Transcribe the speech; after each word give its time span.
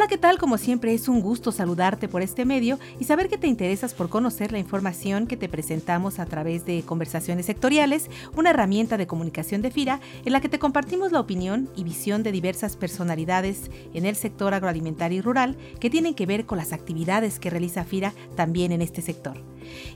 Hola, 0.00 0.08
¿qué 0.08 0.16
tal? 0.16 0.38
Como 0.38 0.56
siempre 0.56 0.94
es 0.94 1.08
un 1.08 1.20
gusto 1.20 1.52
saludarte 1.52 2.08
por 2.08 2.22
este 2.22 2.46
medio 2.46 2.78
y 2.98 3.04
saber 3.04 3.28
que 3.28 3.36
te 3.36 3.48
interesas 3.48 3.92
por 3.92 4.08
conocer 4.08 4.50
la 4.50 4.58
información 4.58 5.26
que 5.26 5.36
te 5.36 5.46
presentamos 5.46 6.18
a 6.18 6.24
través 6.24 6.64
de 6.64 6.82
conversaciones 6.84 7.44
sectoriales, 7.44 8.08
una 8.34 8.48
herramienta 8.48 8.96
de 8.96 9.06
comunicación 9.06 9.60
de 9.60 9.70
FIRA 9.70 10.00
en 10.24 10.32
la 10.32 10.40
que 10.40 10.48
te 10.48 10.58
compartimos 10.58 11.12
la 11.12 11.20
opinión 11.20 11.68
y 11.76 11.84
visión 11.84 12.22
de 12.22 12.32
diversas 12.32 12.78
personalidades 12.78 13.70
en 13.92 14.06
el 14.06 14.16
sector 14.16 14.54
agroalimentario 14.54 15.18
y 15.18 15.20
rural 15.20 15.58
que 15.80 15.90
tienen 15.90 16.14
que 16.14 16.24
ver 16.24 16.46
con 16.46 16.56
las 16.56 16.72
actividades 16.72 17.38
que 17.38 17.50
realiza 17.50 17.84
FIRA 17.84 18.14
también 18.36 18.72
en 18.72 18.80
este 18.80 19.02
sector. 19.02 19.36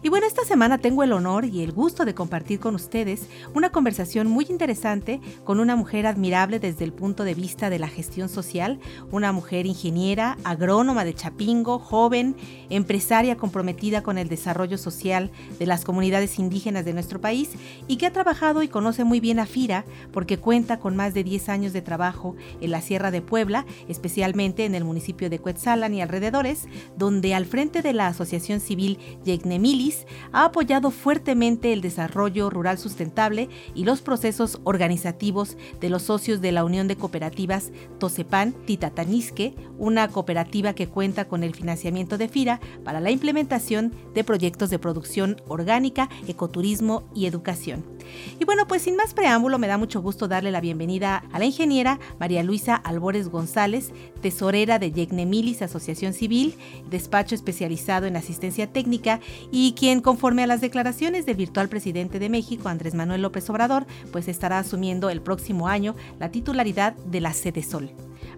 Y 0.03 0.09
bueno, 0.09 0.27
esta 0.27 0.45
semana 0.45 0.79
tengo 0.79 1.03
el 1.03 1.13
honor 1.13 1.45
y 1.45 1.63
el 1.63 1.73
gusto 1.73 2.05
de 2.05 2.15
compartir 2.15 2.61
con 2.61 2.75
ustedes 2.75 3.29
una 3.55 3.71
conversación 3.71 4.29
muy 4.29 4.47
interesante 4.49 5.21
con 5.45 5.61
una 5.61 5.77
mujer 5.77 6.07
admirable 6.07 6.61
desde 6.61 6.85
el 6.85 6.93
punto 6.93 7.25
de 7.25 7.35
vista 7.35 7.71
de 7.71 7.79
la 7.79 7.89
gestión 7.89 8.29
social, 8.29 8.79
una 9.11 9.33
mujer 9.33 9.67
ingeniera, 9.67 10.37
agrónoma 10.45 11.05
de 11.05 11.15
Chapingo, 11.15 11.79
joven, 11.79 12.37
empresaria 12.71 13.37
comprometida 13.37 14.03
con 14.03 14.19
el 14.19 14.29
desarrollo 14.29 14.79
social 14.79 15.31
de 15.59 15.67
las 15.67 15.85
comunidades 15.85 16.39
indígenas 16.39 16.85
de 16.85 16.93
nuestro 16.93 17.21
país 17.21 17.51
y 17.89 17.97
que 17.97 18.07
ha 18.07 18.13
trabajado 18.13 18.63
y 18.63 18.69
conoce 18.69 19.05
muy 19.05 19.21
bien 19.21 19.39
a 19.39 19.47
FIRA 19.47 19.85
porque 20.13 20.39
cuenta 20.39 20.79
con 20.79 20.97
más 20.97 21.15
de 21.15 21.25
10 21.25 21.49
años 21.49 21.73
de 21.73 21.83
trabajo 21.83 22.37
en 22.61 22.71
la 22.71 22.81
Sierra 22.81 23.11
de 23.11 23.23
Puebla, 23.23 23.67
especialmente 23.89 24.65
en 24.65 24.75
el 24.75 24.85
municipio 24.85 25.31
de 25.31 25.39
Cuetzalan 25.39 25.95
y 25.95 26.03
alrededores, 26.03 26.69
donde 26.97 27.35
al 27.35 27.47
frente 27.47 27.83
de 27.83 27.93
la 27.93 28.09
Asociación 28.09 28.61
Civil 28.61 28.99
Yecnem 29.25 29.64
Milis 29.65 30.07
ha 30.31 30.45
apoyado 30.45 30.91
fuertemente 30.91 31.73
el 31.73 31.81
desarrollo 31.81 32.51
rural 32.51 32.77
sustentable 32.77 33.49
y 33.75 33.85
los 33.85 34.03
procesos 34.03 34.61
organizativos 34.65 35.57
de 35.81 35.89
los 35.89 36.03
socios 36.03 36.43
de 36.43 36.53
la 36.53 36.65
Unión 36.65 36.87
de 36.87 36.97
Cooperativas 36.97 37.73
Tosepan 37.99 38.53
Titatanisque, 38.67 39.55
una 39.79 40.09
cooperativa 40.09 40.75
que 40.75 40.89
cuenta 40.89 41.29
con 41.29 41.43
el 41.43 41.55
financiamiento 41.55 42.19
de 42.19 42.29
FIRA 42.29 42.61
para 42.85 43.01
la 43.01 43.11
implementación 43.11 43.95
de 44.13 44.23
proyectos 44.23 44.69
de 44.69 44.79
producción 44.79 45.41
orgánica, 45.49 46.11
ecoturismo 46.29 47.05
y 47.15 47.25
educación. 47.25 47.94
Y 48.39 48.45
bueno, 48.45 48.67
pues 48.67 48.83
sin 48.83 48.97
más 48.97 49.15
preámbulo, 49.15 49.59
me 49.59 49.67
da 49.67 49.79
mucho 49.79 50.03
gusto 50.03 50.29
darle 50.29 50.51
la 50.51 50.61
bienvenida 50.61 51.25
a 51.33 51.39
la 51.39 51.45
ingeniera 51.45 51.99
María 52.19 52.43
Luisa 52.43 52.77
Albores 52.77 53.29
González, 53.29 53.93
tesorera 54.21 54.79
de 54.79 54.91
Milis 55.27 55.63
Asociación 55.63 56.13
Civil, 56.13 56.55
despacho 56.91 57.35
especializado 57.35 58.07
en 58.07 58.17
asistencia 58.17 58.67
técnica 58.73 59.21
y 59.51 59.75
quien 59.75 60.01
conforme 60.01 60.43
a 60.43 60.47
las 60.47 60.61
declaraciones 60.61 61.27
del 61.27 61.37
virtual 61.37 61.69
presidente 61.69 62.19
de 62.19 62.29
México, 62.29 62.69
Andrés 62.69 62.95
Manuel 62.95 63.23
López 63.23 63.49
Obrador, 63.51 63.87
pues 64.13 64.29
estará 64.29 64.59
asumiendo 64.59 65.11
el 65.11 65.21
próximo 65.21 65.69
año 65.69 65.95
la 66.19 66.31
titularidad 66.31 66.95
de 66.95 67.21
la 67.21 67.33
Sede 67.33 67.63
Sol. 67.63 67.91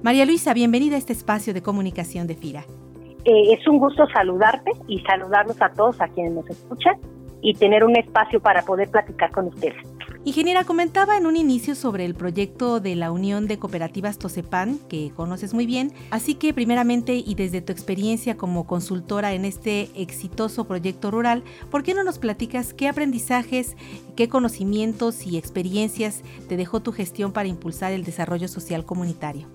María 0.03 0.27
Luisa, 0.27 0.55
bienvenida 0.55 0.97
a 0.97 0.99
este 0.99 1.13
espacio 1.13 1.55
de 1.55 1.63
comunicación 1.63 2.27
de 2.27 2.35
FIRA. 2.35 2.65
Eh, 3.25 3.55
es 3.55 3.67
un 3.67 3.79
gusto 3.79 4.07
saludarte 4.09 4.71
y 4.87 5.01
saludarlos 5.01 5.61
a 5.61 5.71
todos 5.73 6.01
a 6.01 6.09
quienes 6.09 6.33
nos 6.33 6.49
escuchan 6.49 6.95
y 7.47 7.55
tener 7.55 7.85
un 7.85 7.95
espacio 7.95 8.41
para 8.41 8.63
poder 8.63 8.91
platicar 8.91 9.31
con 9.31 9.47
ustedes. 9.47 9.77
Ingeniera, 10.25 10.65
comentaba 10.65 11.17
en 11.17 11.27
un 11.27 11.37
inicio 11.37 11.77
sobre 11.77 12.05
el 12.05 12.17
proyecto 12.17 12.81
de 12.81 12.97
la 12.97 13.13
Unión 13.13 13.47
de 13.47 13.61
Cooperativas 13.61 14.19
Tosepan, 14.19 14.81
que 14.89 15.13
conoces 15.15 15.55
muy 15.55 15.65
bien, 15.65 15.93
así 16.11 16.35
que 16.35 16.53
primeramente 16.53 17.15
y 17.15 17.37
desde 17.37 17.61
tu 17.61 17.71
experiencia 17.71 18.37
como 18.37 18.67
consultora 18.67 19.33
en 19.33 19.45
este 19.45 19.91
exitoso 19.95 20.67
proyecto 20.67 21.13
rural, 21.13 21.45
¿por 21.71 21.85
qué 21.85 21.95
no 21.95 22.03
nos 22.03 22.19
platicas 22.19 22.75
qué 22.75 22.89
aprendizajes, 22.89 23.77
qué 24.17 24.29
conocimientos 24.29 25.25
y 25.25 25.39
experiencias 25.39 26.25
te 26.49 26.57
dejó 26.57 26.81
tu 26.81 26.91
gestión 26.91 27.33
para 27.33 27.47
impulsar 27.47 27.93
el 27.93 28.03
desarrollo 28.03 28.49
social 28.49 28.85
comunitario? 28.85 29.47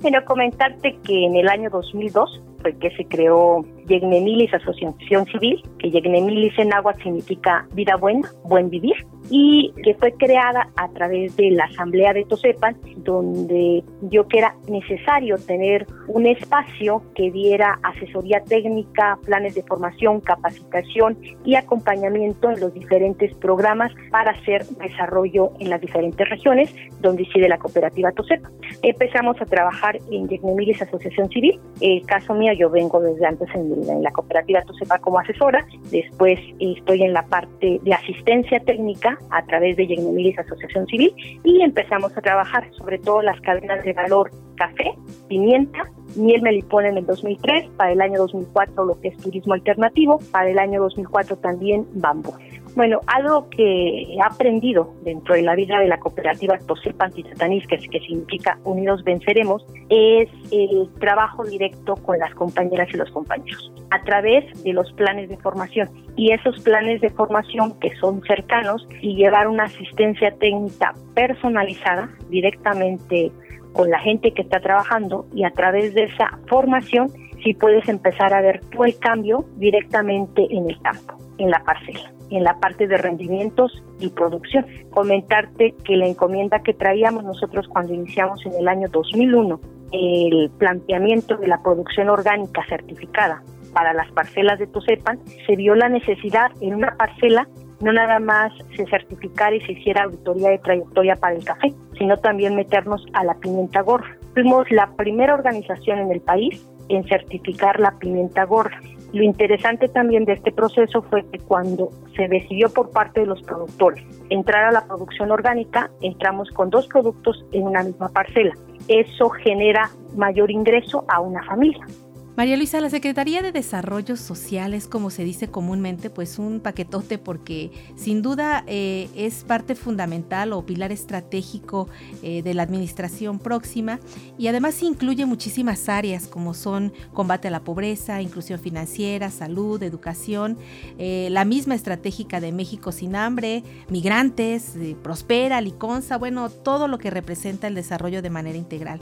Bueno, 0.00 0.20
comentarte 0.24 0.96
que 1.02 1.26
en 1.26 1.34
el 1.34 1.48
año 1.48 1.70
2002 1.70 2.40
fue 2.60 2.76
que 2.78 2.90
se 2.92 3.04
creó 3.06 3.64
Yegnemilis 3.86 4.52
Asociación 4.54 5.26
Civil, 5.26 5.62
que 5.78 5.90
Yegnemilis 5.90 6.58
en 6.58 6.72
agua 6.72 6.94
significa 7.02 7.66
vida 7.74 7.96
buena, 7.96 8.30
buen 8.44 8.70
vivir, 8.70 8.94
y 9.30 9.72
que 9.82 9.94
fue 9.94 10.12
creada 10.12 10.68
a 10.76 10.88
través 10.90 11.36
de 11.36 11.50
la 11.50 11.64
Asamblea 11.64 12.12
de 12.12 12.24
Tosepan, 12.24 12.76
donde 12.98 13.82
yo 14.02 14.26
que 14.28 14.38
era 14.38 14.54
necesario 14.68 15.36
tener 15.38 15.86
un 16.08 16.26
espacio 16.26 17.02
que 17.14 17.30
diera 17.30 17.78
asesoría 17.82 18.42
técnica, 18.44 19.18
planes 19.24 19.54
de 19.54 19.62
formación, 19.62 20.20
capacitación 20.20 21.16
y 21.44 21.54
acompañamiento 21.54 22.50
en 22.50 22.60
los 22.60 22.74
diferentes 22.74 23.34
programas 23.36 23.92
para 24.10 24.32
hacer 24.32 24.64
desarrollo 24.66 25.52
en 25.60 25.70
las 25.70 25.80
diferentes 25.80 26.28
regiones 26.28 26.74
donde 27.00 27.22
incide 27.22 27.48
la 27.48 27.58
cooperativa 27.58 28.12
Tosepan. 28.12 28.52
Empezamos 28.82 29.40
a 29.40 29.46
trabajar 29.46 29.98
en 30.10 30.28
Yegnemilis 30.28 30.82
Asociación 30.82 31.28
Civil. 31.28 31.60
El 31.80 32.04
caso 32.06 32.34
mío, 32.34 32.52
yo 32.52 32.70
vengo 32.70 33.00
desde 33.00 33.26
antes 33.26 33.48
en, 33.54 33.81
la 33.86 34.10
cooperativa 34.10 34.62
Tosepan 34.62 35.00
como 35.00 35.18
asesora, 35.18 35.64
después 35.90 36.38
estoy 36.58 37.02
en 37.02 37.12
la 37.12 37.26
parte 37.26 37.80
de 37.82 37.94
asistencia 37.94 38.60
técnica 38.60 39.18
a 39.30 39.44
través 39.44 39.76
de 39.76 39.86
Yegnomilis 39.86 40.38
Asociación 40.38 40.86
Civil 40.86 41.14
y 41.44 41.62
empezamos 41.62 42.16
a 42.16 42.20
trabajar 42.20 42.68
sobre 42.76 42.98
todo 42.98 43.22
las 43.22 43.40
cadenas 43.40 43.84
de 43.84 43.92
valor 43.92 44.30
café, 44.56 44.94
pimienta, 45.28 45.90
miel 46.16 46.42
melipón 46.42 46.86
en 46.86 46.98
el 46.98 47.06
2003, 47.06 47.70
para 47.76 47.92
el 47.92 48.00
año 48.00 48.18
2004 48.18 48.84
lo 48.84 49.00
que 49.00 49.08
es 49.08 49.16
turismo 49.16 49.54
alternativo, 49.54 50.18
para 50.30 50.50
el 50.50 50.58
año 50.58 50.80
2004 50.82 51.36
también 51.38 51.86
bambú. 51.94 52.32
Bueno, 52.74 53.00
algo 53.06 53.50
que 53.50 54.02
he 54.14 54.22
aprendido 54.22 54.94
dentro 55.02 55.34
de 55.34 55.42
la 55.42 55.54
vida 55.54 55.78
de 55.78 55.88
la 55.88 55.98
cooperativa 55.98 56.58
Tosepan 56.58 57.12
Titatanis, 57.12 57.66
que, 57.66 57.78
significa 57.78 58.58
Unidos 58.64 59.04
Venceremos, 59.04 59.64
es 59.90 60.28
el 60.50 60.88
trabajo 60.98 61.44
directo 61.44 61.96
con 61.96 62.18
las 62.18 62.34
compañeras 62.34 62.88
y 62.92 62.96
los 62.96 63.10
compañeros 63.10 63.70
a 63.90 64.02
través 64.04 64.64
de 64.64 64.72
los 64.72 64.90
planes 64.94 65.28
de 65.28 65.36
formación. 65.36 65.90
Y 66.16 66.32
esos 66.32 66.60
planes 66.60 67.02
de 67.02 67.10
formación 67.10 67.78
que 67.78 67.94
son 67.96 68.22
cercanos 68.22 68.88
y 69.02 69.16
llevar 69.16 69.48
una 69.48 69.64
asistencia 69.64 70.30
técnica 70.38 70.94
personalizada 71.14 72.08
directamente 72.30 73.30
con 73.74 73.90
la 73.90 73.98
gente 73.98 74.32
que 74.32 74.42
está 74.42 74.60
trabajando 74.60 75.26
y 75.34 75.44
a 75.44 75.50
través 75.50 75.94
de 75.94 76.04
esa 76.04 76.38
formación 76.46 77.10
si 77.42 77.54
puedes 77.54 77.88
empezar 77.88 78.32
a 78.32 78.40
ver 78.40 78.60
tú 78.70 78.84
el 78.84 78.96
cambio 78.98 79.44
directamente 79.56 80.46
en 80.50 80.70
el 80.70 80.80
campo, 80.80 81.18
en 81.42 81.50
la 81.50 81.62
parcela 81.64 82.12
en 82.36 82.44
la 82.44 82.58
parte 82.58 82.86
de 82.86 82.96
rendimientos 82.96 83.82
y 84.00 84.08
producción. 84.08 84.66
Comentarte 84.90 85.74
que 85.84 85.96
la 85.96 86.06
encomienda 86.06 86.62
que 86.62 86.72
traíamos 86.72 87.24
nosotros 87.24 87.68
cuando 87.68 87.92
iniciamos 87.92 88.44
en 88.46 88.54
el 88.54 88.68
año 88.68 88.88
2001, 88.90 89.60
el 89.92 90.50
planteamiento 90.58 91.36
de 91.36 91.48
la 91.48 91.62
producción 91.62 92.08
orgánica 92.08 92.64
certificada 92.68 93.42
para 93.74 93.92
las 93.92 94.10
parcelas 94.12 94.58
de 94.58 94.66
Tosepan, 94.66 95.18
se 95.46 95.56
vio 95.56 95.74
la 95.74 95.88
necesidad 95.88 96.50
en 96.60 96.74
una 96.74 96.96
parcela 96.96 97.46
no 97.82 97.92
nada 97.92 98.20
más 98.20 98.52
se 98.76 98.86
certificara 98.86 99.56
y 99.56 99.60
se 99.62 99.72
hiciera 99.72 100.04
auditoría 100.04 100.50
de 100.50 100.58
trayectoria 100.58 101.16
para 101.16 101.34
el 101.34 101.44
café, 101.44 101.74
sino 101.98 102.16
también 102.16 102.54
meternos 102.54 103.04
a 103.12 103.24
la 103.24 103.34
pimienta 103.34 103.80
gorda. 103.80 104.06
Fuimos 104.34 104.70
la 104.70 104.86
primera 104.94 105.34
organización 105.34 105.98
en 105.98 106.12
el 106.12 106.20
país 106.20 106.64
en 106.88 107.02
certificar 107.08 107.80
la 107.80 107.98
pimienta 107.98 108.44
gorda. 108.44 108.78
Lo 109.12 109.22
interesante 109.22 109.88
también 109.88 110.24
de 110.24 110.32
este 110.32 110.52
proceso 110.52 111.02
fue 111.02 111.24
que 111.30 111.38
cuando 111.38 111.90
se 112.16 112.28
decidió 112.28 112.70
por 112.70 112.90
parte 112.90 113.20
de 113.20 113.26
los 113.26 113.42
productores 113.42 114.02
entrar 114.30 114.64
a 114.64 114.72
la 114.72 114.86
producción 114.86 115.30
orgánica, 115.30 115.90
entramos 116.00 116.50
con 116.50 116.70
dos 116.70 116.86
productos 116.86 117.44
en 117.52 117.64
una 117.64 117.82
misma 117.82 118.08
parcela. 118.08 118.54
Eso 118.88 119.28
genera 119.28 119.90
mayor 120.16 120.50
ingreso 120.50 121.04
a 121.08 121.20
una 121.20 121.42
familia. 121.44 121.86
María 122.34 122.56
Luisa, 122.56 122.80
la 122.80 122.88
Secretaría 122.88 123.42
de 123.42 123.52
Desarrollo 123.52 124.16
Social 124.16 124.72
es, 124.72 124.88
como 124.88 125.10
se 125.10 125.22
dice 125.22 125.48
comúnmente, 125.48 126.08
pues 126.08 126.38
un 126.38 126.60
paquetote 126.60 127.18
porque 127.18 127.70
sin 127.94 128.22
duda 128.22 128.64
eh, 128.66 129.10
es 129.14 129.44
parte 129.44 129.74
fundamental 129.74 130.54
o 130.54 130.64
pilar 130.64 130.92
estratégico 130.92 131.88
eh, 132.22 132.40
de 132.40 132.54
la 132.54 132.62
administración 132.62 133.38
próxima 133.38 134.00
y 134.38 134.46
además 134.46 134.82
incluye 134.82 135.26
muchísimas 135.26 135.90
áreas 135.90 136.26
como 136.26 136.54
son 136.54 136.94
combate 137.12 137.48
a 137.48 137.50
la 137.50 137.64
pobreza, 137.64 138.22
inclusión 138.22 138.58
financiera, 138.58 139.30
salud, 139.30 139.82
educación, 139.82 140.56
eh, 140.98 141.28
la 141.30 141.44
misma 141.44 141.74
estratégica 141.74 142.40
de 142.40 142.50
México 142.50 142.92
sin 142.92 143.14
hambre, 143.14 143.62
migrantes, 143.90 144.72
prospera, 145.02 145.60
liconza, 145.60 146.16
bueno, 146.16 146.48
todo 146.48 146.88
lo 146.88 146.96
que 146.96 147.10
representa 147.10 147.66
el 147.66 147.74
desarrollo 147.74 148.22
de 148.22 148.30
manera 148.30 148.56
integral. 148.56 149.00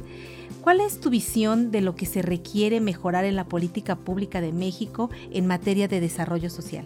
¿Cuál 0.63 0.81
es 0.81 1.01
tu 1.01 1.09
visión 1.09 1.71
de 1.71 1.81
lo 1.81 1.95
que 1.95 2.05
se 2.05 2.21
requiere 2.21 2.81
mejorar 2.81 3.25
en 3.25 3.35
la 3.35 3.45
política 3.45 3.97
pública 3.97 4.43
de 4.43 4.53
México 4.53 5.09
en 5.33 5.47
materia 5.47 5.89
de 5.89 6.01
desarrollo 6.01 6.51
social? 6.51 6.85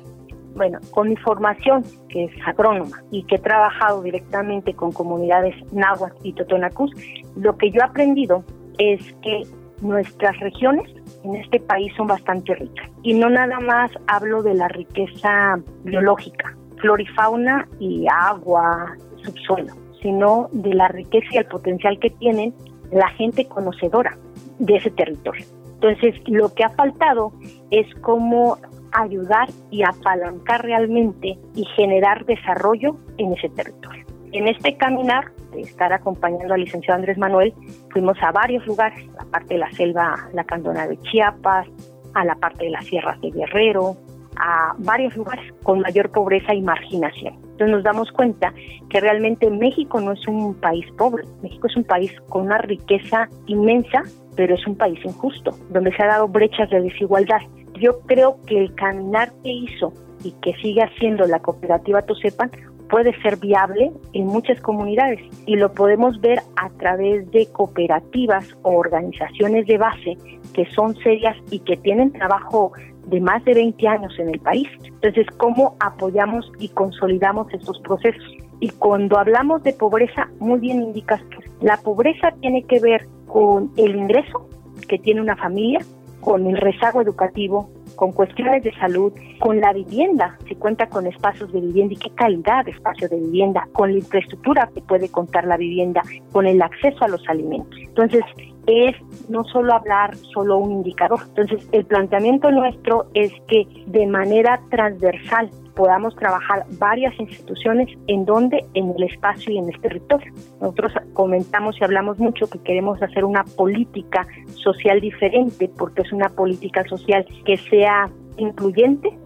Bueno, 0.54 0.78
con 0.92 1.08
mi 1.08 1.16
formación, 1.16 1.84
que 2.08 2.26
es 2.26 2.30
agrónoma 2.46 3.02
y 3.10 3.24
que 3.24 3.34
he 3.34 3.38
trabajado 3.40 4.02
directamente 4.02 4.74
con 4.74 4.92
comunidades 4.92 5.56
náhuatl 5.72 6.16
y 6.22 6.32
totonacus, 6.34 6.92
lo 7.34 7.56
que 7.56 7.72
yo 7.72 7.80
he 7.80 7.84
aprendido 7.84 8.44
es 8.78 9.00
que 9.22 9.42
nuestras 9.80 10.38
regiones 10.38 10.88
en 11.24 11.34
este 11.34 11.58
país 11.58 11.92
son 11.96 12.06
bastante 12.06 12.54
ricas. 12.54 12.88
Y 13.02 13.14
no 13.14 13.28
nada 13.28 13.58
más 13.58 13.90
hablo 14.06 14.44
de 14.44 14.54
la 14.54 14.68
riqueza 14.68 15.58
biológica, 15.82 16.56
flora 16.80 17.02
y 17.02 17.06
fauna 17.06 17.68
y 17.80 18.06
agua, 18.08 18.96
subsuelo, 19.24 19.74
sino 20.00 20.48
de 20.52 20.74
la 20.74 20.86
riqueza 20.86 21.26
y 21.32 21.38
el 21.38 21.46
potencial 21.46 21.98
que 21.98 22.10
tienen 22.10 22.54
la 22.94 23.08
gente 23.10 23.46
conocedora 23.46 24.16
de 24.58 24.76
ese 24.76 24.90
territorio. 24.90 25.44
Entonces, 25.74 26.14
lo 26.26 26.54
que 26.54 26.64
ha 26.64 26.70
faltado 26.70 27.32
es 27.70 27.86
cómo 28.00 28.56
ayudar 28.92 29.48
y 29.70 29.82
apalancar 29.82 30.62
realmente 30.62 31.36
y 31.54 31.64
generar 31.76 32.24
desarrollo 32.24 32.96
en 33.18 33.32
ese 33.32 33.48
territorio. 33.50 34.04
En 34.32 34.48
este 34.48 34.76
caminar, 34.76 35.32
de 35.52 35.60
estar 35.60 35.92
acompañando 35.92 36.54
al 36.54 36.60
licenciado 36.60 36.98
Andrés 36.98 37.18
Manuel, 37.18 37.52
fuimos 37.90 38.16
a 38.22 38.32
varios 38.32 38.66
lugares, 38.66 39.06
a 39.18 39.24
la 39.24 39.30
parte 39.30 39.54
de 39.54 39.60
la 39.60 39.70
selva, 39.72 40.28
la 40.32 40.44
candona 40.44 40.86
de 40.86 40.98
Chiapas, 41.02 41.68
a 42.14 42.24
la 42.24 42.34
parte 42.36 42.64
de 42.64 42.70
las 42.70 42.86
sierras 42.86 43.20
de 43.20 43.30
Guerrero, 43.30 43.96
a 44.36 44.74
varios 44.78 45.16
lugares 45.16 45.52
con 45.62 45.80
mayor 45.80 46.10
pobreza 46.10 46.54
y 46.54 46.62
marginación. 46.62 47.43
Entonces 47.54 47.76
nos 47.76 47.84
damos 47.84 48.10
cuenta 48.10 48.52
que 48.90 49.00
realmente 49.00 49.48
México 49.48 50.00
no 50.00 50.12
es 50.12 50.26
un 50.26 50.54
país 50.54 50.84
pobre, 50.98 51.22
México 51.40 51.68
es 51.68 51.76
un 51.76 51.84
país 51.84 52.12
con 52.28 52.46
una 52.46 52.58
riqueza 52.58 53.28
inmensa, 53.46 54.02
pero 54.34 54.56
es 54.56 54.66
un 54.66 54.76
país 54.76 54.98
injusto, 55.04 55.52
donde 55.70 55.94
se 55.94 56.02
han 56.02 56.08
dado 56.08 56.26
brechas 56.26 56.68
de 56.70 56.80
desigualdad. 56.80 57.40
Yo 57.80 58.00
creo 58.06 58.38
que 58.46 58.58
el 58.58 58.74
caminar 58.74 59.32
que 59.44 59.50
hizo 59.50 59.92
y 60.24 60.32
que 60.42 60.52
sigue 60.54 60.82
haciendo 60.82 61.26
la 61.26 61.38
cooperativa 61.38 62.02
Tosepan 62.02 62.50
puede 62.90 63.14
ser 63.22 63.36
viable 63.36 63.92
en 64.14 64.26
muchas 64.26 64.60
comunidades 64.60 65.20
y 65.46 65.54
lo 65.54 65.72
podemos 65.72 66.20
ver 66.20 66.40
a 66.56 66.70
través 66.70 67.30
de 67.30 67.46
cooperativas 67.52 68.48
o 68.62 68.72
organizaciones 68.72 69.66
de 69.66 69.78
base 69.78 70.16
que 70.52 70.66
son 70.72 70.96
serias 70.96 71.36
y 71.50 71.60
que 71.60 71.76
tienen 71.76 72.12
trabajo 72.12 72.72
de 73.06 73.20
más 73.20 73.44
de 73.44 73.54
20 73.54 73.88
años 73.88 74.12
en 74.18 74.30
el 74.30 74.40
país. 74.40 74.68
Entonces, 74.84 75.26
¿cómo 75.36 75.76
apoyamos 75.80 76.50
y 76.58 76.68
consolidamos 76.68 77.52
estos 77.52 77.78
procesos? 77.80 78.24
Y 78.60 78.70
cuando 78.70 79.18
hablamos 79.18 79.62
de 79.62 79.72
pobreza, 79.72 80.28
muy 80.38 80.60
bien 80.60 80.82
indicas 80.82 81.20
que 81.24 81.38
la 81.60 81.76
pobreza 81.78 82.32
tiene 82.40 82.62
que 82.62 82.80
ver 82.80 83.06
con 83.26 83.70
el 83.76 83.96
ingreso 83.96 84.48
que 84.88 84.98
tiene 84.98 85.20
una 85.20 85.36
familia, 85.36 85.80
con 86.20 86.46
el 86.46 86.56
rezago 86.56 87.02
educativo, 87.02 87.68
con 87.96 88.12
cuestiones 88.12 88.62
de 88.64 88.72
salud, 88.74 89.12
con 89.40 89.60
la 89.60 89.72
vivienda, 89.72 90.38
si 90.48 90.54
cuenta 90.54 90.88
con 90.88 91.06
espacios 91.06 91.52
de 91.52 91.60
vivienda 91.60 91.94
y 91.94 91.96
qué 91.98 92.10
calidad 92.10 92.64
de 92.64 92.70
espacio 92.70 93.08
de 93.08 93.20
vivienda, 93.20 93.68
con 93.72 93.92
la 93.92 93.98
infraestructura 93.98 94.70
que 94.74 94.80
puede 94.80 95.10
contar 95.10 95.46
la 95.46 95.56
vivienda, 95.56 96.02
con 96.32 96.46
el 96.46 96.60
acceso 96.62 97.04
a 97.04 97.08
los 97.08 97.22
alimentos. 97.28 97.78
Entonces, 97.78 98.24
es 98.66 98.96
no 99.28 99.44
solo 99.44 99.74
hablar 99.74 100.16
solo 100.16 100.58
un 100.58 100.72
indicador. 100.72 101.20
Entonces, 101.28 101.68
el 101.72 101.84
planteamiento 101.84 102.50
nuestro 102.50 103.06
es 103.14 103.32
que 103.48 103.66
de 103.86 104.06
manera 104.06 104.60
transversal 104.70 105.50
podamos 105.74 106.14
trabajar 106.16 106.64
varias 106.78 107.18
instituciones 107.18 107.88
en 108.06 108.24
donde, 108.24 108.64
en 108.74 108.90
el 108.90 109.02
espacio 109.04 109.52
y 109.52 109.58
en 109.58 109.68
el 109.68 109.80
territorio. 109.80 110.32
Nosotros 110.60 110.92
comentamos 111.12 111.76
y 111.80 111.84
hablamos 111.84 112.18
mucho 112.18 112.48
que 112.48 112.58
queremos 112.60 113.02
hacer 113.02 113.24
una 113.24 113.44
política 113.44 114.26
social 114.54 115.00
diferente 115.00 115.68
porque 115.76 116.02
es 116.02 116.12
una 116.12 116.28
política 116.28 116.84
social 116.84 117.26
que 117.44 117.56
sea 117.56 118.08
incluyente, 118.36 119.16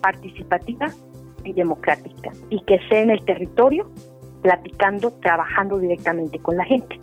participativa 0.00 0.86
y 1.44 1.52
democrática 1.52 2.30
y 2.48 2.60
que 2.64 2.78
sea 2.88 3.00
en 3.00 3.10
el 3.10 3.24
territorio 3.24 3.90
platicando, 4.42 5.10
trabajando 5.20 5.78
directamente 5.78 6.38
con 6.38 6.56
la 6.56 6.64
gente. 6.64 6.98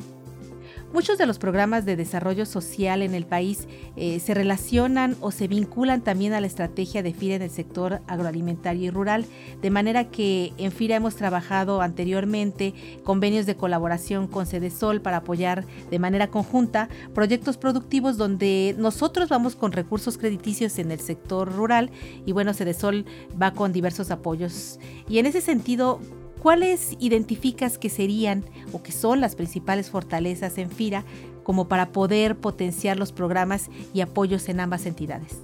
Muchos 0.94 1.18
de 1.18 1.26
los 1.26 1.38
programas 1.38 1.86
de 1.86 1.98
desarrollo 1.98 2.46
social 2.46 3.02
en 3.02 3.14
el 3.14 3.26
país 3.26 3.68
eh, 3.98 4.22
se 4.22 4.34
relacionan 4.34 5.18
o 5.20 5.32
se 5.32 5.50
vinculan 5.50 6.02
también 6.02 6.32
a 6.32 6.40
la 6.40 6.48
estrategia 6.48 7.04
de 7.04 7.14
FIRA 7.14 7.36
en 7.36 7.42
el 7.42 7.50
sector 7.50 8.02
agroalimentario 8.08 8.86
y 8.86 8.90
rural, 8.90 9.26
de 9.62 9.70
manera 9.70 10.10
que 10.10 10.54
en 10.58 10.72
FIRA 10.72 10.96
hemos 10.96 11.16
trabajado 11.16 11.82
anteriormente 11.82 12.74
convenios 13.04 13.46
de 13.46 13.58
colaboración 13.58 14.28
con 14.28 14.46
Cedesol 14.46 15.02
para 15.02 15.18
apoyar 15.18 15.66
de 15.92 16.00
manera 16.00 16.28
conjunta 16.28 16.88
proyectos 17.14 17.58
productivos 17.58 18.16
donde 18.16 18.74
nosotros 18.78 19.28
vamos 19.28 19.58
con 19.58 19.74
recursos 19.74 20.18
crediticios 20.18 20.80
en 20.80 20.92
el 20.92 21.02
sector 21.02 21.54
rural 21.54 21.92
y 22.26 22.32
bueno, 22.32 22.54
Cedesol 22.54 23.06
va 23.40 23.52
con 23.52 23.74
diversos 23.74 24.10
apoyos. 24.10 24.80
Y 25.10 25.20
en 25.20 25.26
ese 25.26 25.42
sentido, 25.42 26.00
¿Cuáles 26.42 26.96
identificas 27.00 27.78
que 27.78 27.90
serían 27.90 28.44
o 28.72 28.84
que 28.84 28.92
son 28.92 29.22
las 29.22 29.36
principales 29.36 29.90
fortalezas 29.90 30.58
en 30.58 30.70
FIRA 30.70 31.04
como 31.44 31.68
para 31.68 31.88
poder 31.88 32.36
potenciar 32.36 32.98
los 32.98 33.12
programas 33.12 33.70
y 33.94 34.02
apoyos 34.02 34.48
en 34.50 34.60
ambas 34.60 34.86
entidades? 34.86 35.42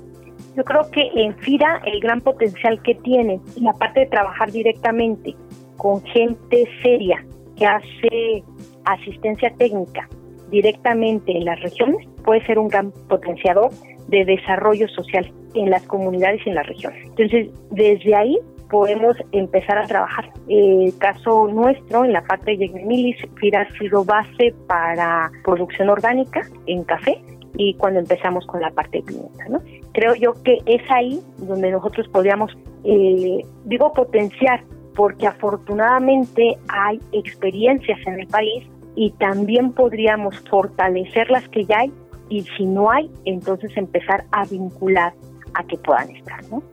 Yo 0.56 0.64
creo 0.64 0.90
que 0.92 1.10
en 1.16 1.36
FIRA 1.38 1.82
el 1.86 2.00
gran 2.00 2.22
potencial 2.22 2.82
que 2.84 2.96
tiene 2.96 3.40
la 3.56 3.74
parte 3.74 4.02
de 4.02 4.06
trabajar 4.06 4.52
directamente 4.52 5.36
con 5.78 6.04
gente 6.04 6.68
seria 6.84 7.26
que 7.56 7.66
hace 7.66 8.44
asistencia 8.86 9.52
técnica 9.58 10.08
directamente 10.52 11.36
en 11.36 11.46
las 11.46 11.60
regiones 11.62 12.08
puede 12.24 12.46
ser 12.46 12.60
un 12.60 12.68
gran 12.68 12.92
potenciador 13.10 13.72
de 14.08 14.26
desarrollo 14.26 14.88
social 14.90 15.32
en 15.56 15.70
las 15.70 15.84
comunidades 15.84 16.42
y 16.46 16.50
en 16.50 16.56
las 16.56 16.68
regiones. 16.68 17.04
Entonces, 17.06 17.50
desde 17.72 18.16
ahí 18.16 18.38
podemos 18.74 19.16
empezar 19.34 19.78
a 19.78 19.86
trabajar. 19.86 20.32
El 20.48 20.98
caso 20.98 21.48
nuestro, 21.48 22.06
en 22.06 22.12
la 22.12 22.24
parte 22.24 22.52
de 22.52 22.58
Yegnemilis, 22.58 23.18
FIRA 23.36 23.62
ha 23.62 23.78
sido 23.78 24.04
base 24.04 24.52
para 24.66 25.32
producción 25.44 25.92
orgánica 25.92 26.42
en 26.66 26.84
café 26.84 27.22
y 27.56 27.76
cuando 27.76 28.00
empezamos 28.00 28.48
con 28.48 28.62
la 28.62 28.72
parte 28.72 28.98
de 28.98 29.04
pimienta. 29.04 29.48
¿no? 29.48 29.62
Creo 29.92 30.16
yo 30.16 30.34
que 30.42 30.58
es 30.66 30.82
ahí 30.90 31.20
donde 31.38 31.70
nosotros 31.70 32.08
podríamos, 32.08 32.52
eh, 32.84 33.46
digo, 33.66 33.94
potenciar, 33.94 34.64
porque 34.96 35.28
afortunadamente 35.28 36.58
hay 36.68 37.00
experiencias 37.12 38.00
en 38.08 38.22
el 38.22 38.26
país 38.26 38.68
y 38.96 39.12
también 39.20 39.72
podríamos 39.74 40.34
fortalecer 40.50 41.30
las 41.30 41.48
que 41.50 41.66
ya 41.66 41.78
hay 41.82 41.94
y 42.30 42.42
si 42.58 42.66
no 42.66 42.90
hay, 42.90 43.12
entonces 43.26 43.70
empezar 43.78 44.24
a 44.32 44.46
vincular 44.46 45.14
a 45.54 45.64
que 45.64 45.78
puedan 45.78 46.10
estar. 46.10 46.44
¿no? 46.50 46.64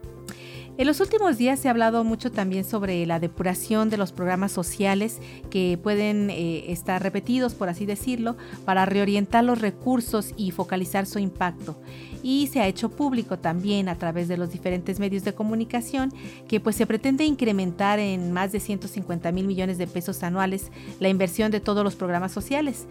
En 0.79 0.87
los 0.87 1.01
últimos 1.01 1.37
días 1.37 1.59
se 1.59 1.69
ha 1.69 1.73
hablado 1.73 2.05
mucho 2.05 2.33
también 2.33 2.65
sobre 2.65 3.05
la 3.05 3.21
depuración 3.21 3.91
de 3.91 3.99
los 3.99 4.13
programas 4.13 4.51
sociales 4.51 5.19
que 5.51 5.79
pueden 5.83 6.31
eh, 6.31 6.73
estar 6.73 7.03
repetidos, 7.03 7.55
por 7.55 7.69
así 7.69 7.85
decirlo, 7.85 8.37
para 8.65 8.87
reorientar 8.87 9.45
los 9.45 9.61
recursos 9.61 10.33
y 10.39 10.53
focalizar 10.53 11.05
su 11.05 11.19
impacto. 11.19 11.77
Y 12.23 12.47
se 12.47 12.61
ha 12.61 12.67
hecho 12.67 12.89
público 12.89 13.39
también 13.39 13.89
a 13.91 13.97
través 13.97 14.29
de 14.29 14.39
los 14.39 14.53
diferentes 14.53 15.01
medios 15.01 15.23
de 15.23 15.35
comunicación 15.35 16.13
que 16.49 16.61
pues 16.61 16.77
se 16.77 16.87
pretende 16.87 17.25
incrementar 17.25 17.99
en 17.99 18.33
más 18.33 18.53
de 18.53 18.61
150 18.61 19.33
mil 19.33 19.47
millones 19.47 19.77
de 19.77 19.87
pesos 19.87 20.23
anuales 20.23 20.71
la 20.99 21.11
inversión 21.11 21.51
de 21.51 21.61
todos 21.61 21.85
los 21.85 21.97
programas 21.97 22.33
sociales. 22.33 22.87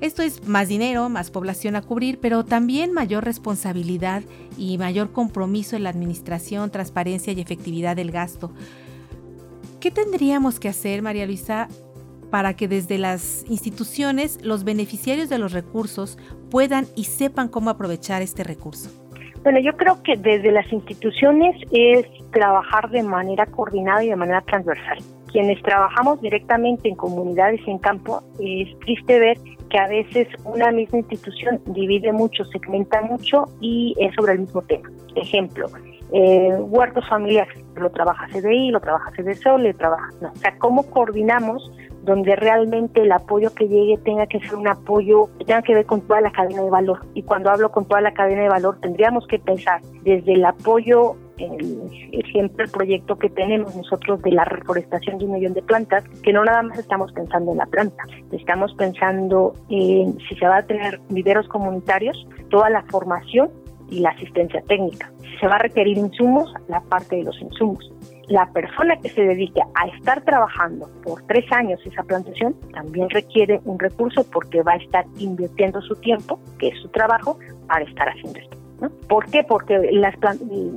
Esto 0.00 0.22
es 0.22 0.46
más 0.46 0.68
dinero, 0.68 1.08
más 1.08 1.32
población 1.32 1.74
a 1.74 1.82
cubrir, 1.82 2.20
pero 2.20 2.44
también 2.44 2.92
mayor 2.92 3.24
responsabilidad 3.24 4.22
y 4.56 4.78
mayor 4.78 5.10
compromiso 5.10 5.74
en 5.74 5.82
la 5.82 5.90
administración, 5.90 6.70
transparencia 6.70 7.32
y 7.32 7.40
efectividad 7.40 7.96
del 7.96 8.12
gasto. 8.12 8.52
¿Qué 9.80 9.90
tendríamos 9.90 10.60
que 10.60 10.68
hacer, 10.68 11.02
María 11.02 11.26
Luisa, 11.26 11.68
para 12.30 12.54
que 12.54 12.68
desde 12.68 12.98
las 12.98 13.44
instituciones 13.48 14.38
los 14.44 14.62
beneficiarios 14.62 15.28
de 15.28 15.38
los 15.38 15.52
recursos 15.52 16.16
puedan 16.50 16.86
y 16.94 17.04
sepan 17.04 17.48
cómo 17.48 17.70
aprovechar 17.70 18.22
este 18.22 18.44
recurso? 18.44 18.90
Bueno, 19.42 19.58
yo 19.60 19.76
creo 19.76 20.02
que 20.02 20.16
desde 20.16 20.52
las 20.52 20.70
instituciones 20.72 21.56
es 21.72 22.06
trabajar 22.32 22.90
de 22.90 23.02
manera 23.02 23.46
coordinada 23.46 24.04
y 24.04 24.08
de 24.08 24.16
manera 24.16 24.42
transversal. 24.42 24.98
Quienes 25.30 25.62
trabajamos 25.62 26.20
directamente 26.20 26.88
en 26.88 26.96
comunidades 26.96 27.60
y 27.66 27.70
en 27.70 27.78
campo, 27.78 28.22
es 28.40 28.78
triste 28.80 29.18
ver 29.18 29.38
que 29.68 29.78
a 29.78 29.86
veces 29.86 30.28
una 30.44 30.70
misma 30.70 30.98
institución 30.98 31.60
divide 31.66 32.12
mucho, 32.12 32.44
segmenta 32.46 33.02
mucho 33.02 33.44
y 33.60 33.94
es 33.98 34.14
sobre 34.14 34.34
el 34.34 34.40
mismo 34.40 34.62
tema. 34.62 34.90
Ejemplo, 35.14 35.66
eh, 36.12 36.54
huertos 36.58 37.06
familiares, 37.08 37.54
lo 37.76 37.90
trabaja 37.90 38.26
CDI, 38.28 38.70
lo 38.70 38.80
trabaja 38.80 39.10
CDSO, 39.12 39.58
le 39.58 39.74
trabaja... 39.74 40.08
No. 40.20 40.30
O 40.30 40.36
sea, 40.36 40.56
¿cómo 40.58 40.84
coordinamos 40.84 41.70
donde 42.02 42.34
realmente 42.36 43.02
el 43.02 43.12
apoyo 43.12 43.52
que 43.54 43.68
llegue 43.68 43.98
tenga 43.98 44.26
que 44.26 44.40
ser 44.40 44.54
un 44.54 44.68
apoyo 44.68 45.28
que 45.38 45.44
tenga 45.44 45.62
que 45.62 45.74
ver 45.74 45.84
con 45.84 46.00
toda 46.00 46.22
la 46.22 46.32
cadena 46.32 46.62
de 46.62 46.70
valor? 46.70 47.00
Y 47.14 47.22
cuando 47.22 47.50
hablo 47.50 47.70
con 47.70 47.84
toda 47.86 48.00
la 48.00 48.14
cadena 48.14 48.42
de 48.42 48.48
valor, 48.48 48.78
tendríamos 48.80 49.26
que 49.26 49.38
pensar 49.38 49.82
desde 50.02 50.32
el 50.32 50.44
apoyo 50.44 51.16
el 51.38 52.08
ejemplo, 52.12 52.64
el 52.64 52.70
proyecto 52.70 53.16
que 53.16 53.30
tenemos 53.30 53.74
nosotros 53.76 54.20
de 54.22 54.32
la 54.32 54.44
reforestación 54.44 55.18
de 55.18 55.24
un 55.24 55.32
millón 55.32 55.54
de 55.54 55.62
plantas, 55.62 56.04
que 56.22 56.32
no 56.32 56.44
nada 56.44 56.62
más 56.62 56.78
estamos 56.78 57.12
pensando 57.12 57.52
en 57.52 57.58
la 57.58 57.66
planta, 57.66 58.02
estamos 58.32 58.74
pensando 58.74 59.54
en 59.68 60.18
si 60.20 60.34
se 60.36 60.46
va 60.46 60.58
a 60.58 60.62
tener 60.62 61.00
viveros 61.10 61.48
comunitarios, 61.48 62.26
toda 62.50 62.70
la 62.70 62.82
formación 62.84 63.50
y 63.90 64.00
la 64.00 64.10
asistencia 64.10 64.60
técnica. 64.62 65.10
Si 65.22 65.38
se 65.38 65.46
va 65.46 65.56
a 65.56 65.58
requerir 65.58 65.98
insumos, 65.98 66.52
la 66.68 66.80
parte 66.80 67.16
de 67.16 67.24
los 67.24 67.40
insumos. 67.40 67.90
la 68.28 68.44
persona 68.52 68.94
que 68.98 69.08
se 69.08 69.22
dedique 69.22 69.62
a 69.74 69.86
estar 69.96 70.22
trabajando 70.22 70.90
por 71.02 71.22
tres 71.22 71.50
años 71.50 71.80
esa 71.86 72.02
plantación 72.02 72.54
también 72.74 73.08
requiere 73.08 73.58
un 73.64 73.78
recurso 73.78 74.22
porque 74.30 74.60
va 74.62 74.72
a 74.72 74.76
estar 74.76 75.06
invirtiendo 75.18 75.80
su 75.80 75.96
tiempo, 75.96 76.38
que 76.58 76.68
es 76.68 76.78
su 76.82 76.88
trabajo, 76.88 77.38
para 77.66 77.86
estar 77.86 78.06
haciendo 78.06 78.38
esto. 78.38 78.57
¿Por 79.08 79.26
qué? 79.30 79.42
Porque 79.42 79.90
las 79.92 80.14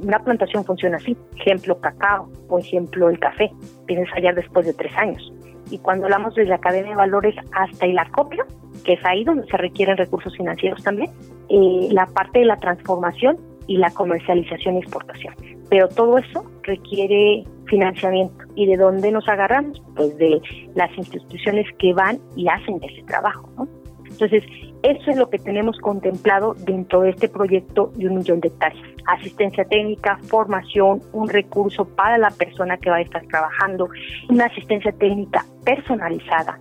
una 0.03 0.20
plantación 0.20 0.65
funciona 0.65 0.98
así. 0.98 1.15
Ejemplo, 1.38 1.79
cacao 1.79 2.29
o 2.48 2.60
ejemplo, 2.60 3.10
el 3.10 3.20
café. 3.20 3.51
Tienes 3.88 4.10
allá 4.15 4.34
después 4.34 4.65
de 4.65 4.74
tres 4.74 4.96
años. 4.98 5.31
Y 5.70 5.77
cuando 5.77 6.05
hablamos 6.05 6.36
de 6.36 6.46
la 6.46 6.58
cadena 6.58 6.89
de 6.89 6.96
valores 6.96 7.36
hasta 7.53 7.86
el 7.86 7.98
acopio, 7.98 8.46
que 8.84 8.93
es 8.93 9.05
ahí 9.05 9.24
donde 9.24 9.48
se 9.48 9.58
requieren 9.58 9.98
recursos 9.98 10.36
financieros 10.36 10.84
también, 10.84 11.12
eh, 11.50 11.88
la 11.91 12.08
parte 12.08 12.39
de 12.39 12.46
la 12.46 12.58
transformación 12.58 13.38
y 13.67 13.77
la 13.77 13.91
comercialización 13.91 14.75
y 14.75 14.79
exportación. 14.79 15.34
Pero 15.70 15.88
todo 15.88 16.17
eso 16.17 16.43
requiere 16.63 17.46
financiamiento. 17.67 18.43
¿Y 18.55 18.65
de 18.65 18.75
dónde 18.75 19.12
nos 19.12 19.27
agarramos? 19.29 19.81
Pues 19.96 20.17
de 20.17 20.41
las 20.75 20.96
instituciones 20.98 21.65
que 21.77 21.93
van 21.93 22.20
y 22.36 22.48
hacen 22.50 22.79
ese 22.84 23.03
trabajo. 23.03 23.50
¿no? 23.58 23.80
Entonces, 24.22 24.48
eso 24.84 25.10
es 25.10 25.18
lo 25.18 25.32
que 25.32 25.40
tenemos 25.40 25.80
contemplado 25.80 26.54
dentro 26.54 27.01
de 27.01 27.10
este 27.10 27.28
proyecto 27.28 27.92
de 27.96 28.08
un 28.08 28.18
millón 28.18 28.40
de 28.40 28.50
hectáreas. 28.50 28.84
Asistencia 29.08 29.66
técnica, 29.66 30.20
formación, 30.28 31.01
un 31.12 31.28
recurso 31.28 31.86
para 31.86 32.20
la 32.20 32.30
persona 32.30 32.78
que 32.78 32.92
va 32.92 32.98
a 32.98 33.01
estar 33.01 33.25
trabajando, 33.25 33.90
una 34.30 34.46
asistencia 34.46 34.92
técnica 34.92 35.44
personalizada, 35.66 36.60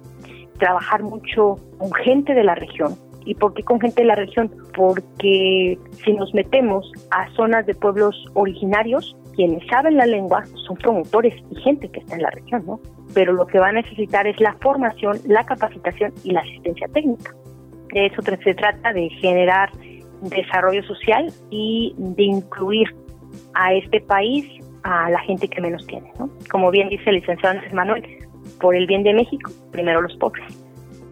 trabajar 0.59 1.02
mucho 1.02 1.57
con 1.76 1.93
gente 1.93 2.33
de 2.33 2.45
la 2.45 2.55
región. 2.55 2.95
¿Y 3.26 3.35
por 3.35 3.52
qué 3.52 3.62
con 3.62 3.79
gente 3.79 4.00
de 4.00 4.09
la 4.09 4.14
región? 4.14 4.50
Porque 4.75 5.79
si 6.02 6.12
nos 6.14 6.33
metemos 6.33 6.90
a 7.11 7.31
zonas 7.35 7.67
de 7.67 7.75
pueblos 7.75 8.17
originarios, 8.33 9.14
quienes 9.35 9.67
saben 9.69 9.99
la 9.99 10.07
lengua 10.07 10.45
son 10.67 10.76
promotores 10.79 11.35
y 11.50 11.61
gente 11.61 11.90
que 11.90 12.00
está 12.00 12.17
en 12.17 12.23
la 12.23 12.31
región, 12.31 12.64
¿no? 12.64 12.81
Pero 13.12 13.35
lo 13.35 13.47
que 13.47 13.59
va 13.59 13.69
a 13.69 13.73
necesitar 13.73 14.26
es 14.26 14.40
la 14.40 14.55
formación, 14.61 15.19
la 15.26 15.45
capacitación 15.45 16.14
y 16.25 16.31
la 16.31 16.40
asistencia 16.40 16.88
técnica. 16.88 17.35
De 17.92 18.06
eso 18.06 18.23
se 18.23 18.54
trata, 18.54 18.92
de 18.92 19.09
generar 19.20 19.70
desarrollo 20.23 20.82
social 20.85 21.32
y 21.50 21.94
de 21.97 22.23
incluir 22.23 22.94
a 23.54 23.75
este 23.75 24.00
país 24.00 24.47
a 24.82 25.11
la 25.11 25.20
gente 25.20 25.49
que 25.49 25.61
menos 25.61 25.87
tiene. 25.87 26.12
¿no? 26.18 26.30
Como 26.50 26.70
bien 26.70 26.88
dice 26.88 27.11
el 27.11 27.16
licenciado 27.16 27.56
Andrés 27.56 27.73
Manuel, 27.73 28.04
por 28.61 28.75
el 28.75 28.87
bien 28.87 29.02
de 29.02 29.14
México, 29.14 29.50
primero 29.73 30.00
los 30.00 30.16
pobres. 30.16 30.44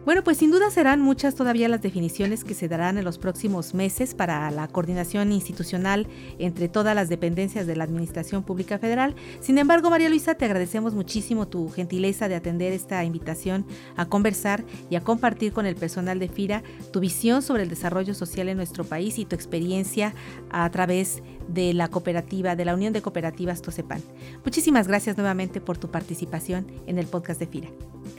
Bueno, 0.08 0.24
pues 0.24 0.38
sin 0.38 0.50
duda 0.50 0.70
serán 0.70 1.02
muchas 1.02 1.34
todavía 1.34 1.68
las 1.68 1.82
definiciones 1.82 2.42
que 2.42 2.54
se 2.54 2.66
darán 2.66 2.96
en 2.96 3.04
los 3.04 3.18
próximos 3.18 3.74
meses 3.74 4.14
para 4.14 4.50
la 4.50 4.66
coordinación 4.66 5.32
institucional 5.32 6.06
entre 6.38 6.70
todas 6.70 6.94
las 6.94 7.10
dependencias 7.10 7.66
de 7.66 7.76
la 7.76 7.84
Administración 7.84 8.42
Pública 8.42 8.78
Federal. 8.78 9.14
Sin 9.40 9.58
embargo, 9.58 9.90
María 9.90 10.08
Luisa, 10.08 10.34
te 10.34 10.46
agradecemos 10.46 10.94
muchísimo 10.94 11.46
tu 11.46 11.68
gentileza 11.68 12.26
de 12.26 12.36
atender 12.36 12.72
esta 12.72 13.04
invitación 13.04 13.66
a 13.96 14.06
conversar 14.06 14.64
y 14.88 14.96
a 14.96 15.02
compartir 15.02 15.52
con 15.52 15.66
el 15.66 15.76
personal 15.76 16.18
de 16.18 16.30
FIRA 16.30 16.62
tu 16.90 17.00
visión 17.00 17.42
sobre 17.42 17.64
el 17.64 17.68
desarrollo 17.68 18.14
social 18.14 18.48
en 18.48 18.56
nuestro 18.56 18.84
país 18.84 19.18
y 19.18 19.26
tu 19.26 19.36
experiencia 19.36 20.14
a 20.48 20.70
través 20.70 21.22
de 21.48 21.74
la 21.74 21.88
cooperativa, 21.88 22.56
de 22.56 22.64
la 22.64 22.72
Unión 22.72 22.94
de 22.94 23.02
Cooperativas 23.02 23.60
Tosepan. 23.60 24.00
Muchísimas 24.42 24.88
gracias 24.88 25.18
nuevamente 25.18 25.60
por 25.60 25.76
tu 25.76 25.90
participación 25.90 26.66
en 26.86 26.96
el 26.96 27.06
podcast 27.06 27.40
de 27.40 27.46
FIRA. 27.46 27.68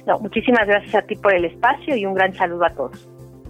No, 0.05 0.19
muchísimas 0.19 0.67
gracias 0.67 0.95
a 0.95 1.01
ti 1.01 1.15
por 1.15 1.33
el 1.33 1.45
espacio 1.45 1.95
y 1.95 2.05
un 2.05 2.13
gran 2.13 2.33
saludo 2.33 2.65
a 2.65 2.69
todos. 2.71 3.07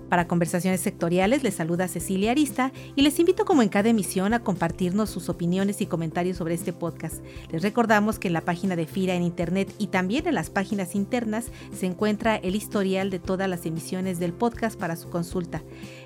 Para 0.10 0.28
conversaciones 0.28 0.82
sectoriales 0.82 1.44
les 1.44 1.54
saluda 1.54 1.88
Cecilia 1.88 2.32
Arista 2.32 2.72
y 2.96 3.04
les 3.04 3.20
invito 3.20 3.46
como 3.46 3.62
en 3.62 3.70
cada 3.70 3.90
emisión 3.90 4.34
a 4.34 4.40
compartirnos 4.40 5.12
sus 5.12 5.30
opiniones 5.30 5.82
y 5.82 5.86
comentarios 5.86 6.38
sobre 6.38 6.56
este 6.56 6.74
podcast. 6.74 7.24
Les 7.52 7.62
recordamos 7.62 8.18
que 8.18 8.28
en 8.28 8.34
la 8.34 8.42
página 8.42 8.76
de 8.76 8.88
FIRA 8.88 9.14
en 9.14 9.22
internet 9.22 9.72
y 9.78 9.88
también 9.88 10.28
en 10.28 10.34
las 10.34 10.50
páginas 10.50 10.96
internas 10.96 11.52
se 11.72 11.86
encuentra 11.86 12.38
el 12.38 12.56
historial 12.56 13.12
de 13.12 13.20
todas 13.20 13.48
las 13.48 13.66
emisiones 13.68 14.20
del 14.20 14.34
podcast 14.34 14.80
para 14.80 14.96
su 14.96 15.12
consulta. 15.12 15.62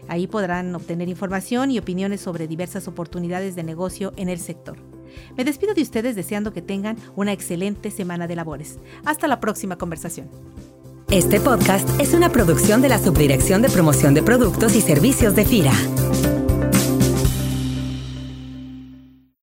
Ahí 0.10 0.28
podrán 0.28 0.76
obtener 0.76 1.08
información 1.08 1.72
y 1.72 1.80
opiniones 1.80 2.20
sobre 2.20 2.48
diversas 2.48 2.90
oportunidades 2.90 3.56
de 3.56 3.64
negocio 3.64 4.12
en 4.18 4.28
el 4.28 4.40
sector. 4.40 4.93
Me 5.38 5.44
despido 5.44 5.74
de 5.74 5.82
ustedes 5.82 6.16
deseando 6.16 6.54
que 6.54 6.62
tengan 6.62 6.98
una 7.16 7.34
excelente 7.34 7.92
semana 7.92 8.28
de 8.28 8.36
labores. 8.36 8.80
Hasta 9.06 9.28
la 9.28 9.40
próxima 9.40 9.78
conversación. 9.78 10.30
Este 11.10 11.40
podcast 11.40 11.88
es 12.00 12.14
una 12.14 12.30
producción 12.30 12.82
de 12.82 12.90
la 12.90 12.98
Subdirección 12.98 13.62
de 13.62 13.70
Promoción 13.70 14.14
de 14.14 14.24
Productos 14.24 14.76
y 14.76 14.82
Servicios 14.82 15.36
de 15.36 15.46
FIRA. 15.46 15.74